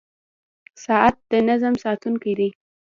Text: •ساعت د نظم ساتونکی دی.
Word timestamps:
•ساعت 0.83 1.15
د 1.31 1.33
نظم 1.49 1.73
ساتونکی 1.83 2.33
دی. 2.39 2.49